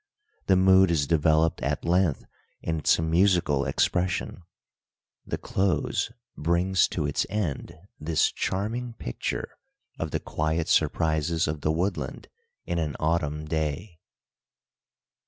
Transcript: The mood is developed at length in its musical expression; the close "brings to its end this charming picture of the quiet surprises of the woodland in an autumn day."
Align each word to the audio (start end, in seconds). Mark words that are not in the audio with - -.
The 0.47 0.55
mood 0.55 0.89
is 0.89 1.05
developed 1.05 1.61
at 1.61 1.85
length 1.85 2.25
in 2.63 2.79
its 2.79 2.97
musical 2.97 3.65
expression; 3.65 4.41
the 5.27 5.37
close 5.37 6.11
"brings 6.35 6.87
to 6.87 7.05
its 7.05 7.23
end 7.29 7.77
this 7.99 8.31
charming 8.31 8.93
picture 8.93 9.59
of 9.99 10.09
the 10.09 10.19
quiet 10.19 10.67
surprises 10.69 11.47
of 11.47 11.61
the 11.61 11.71
woodland 11.71 12.29
in 12.65 12.79
an 12.79 12.95
autumn 12.99 13.45
day." 13.45 13.99